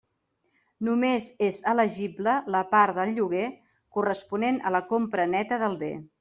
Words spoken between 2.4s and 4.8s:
la part del lloguer corresponent a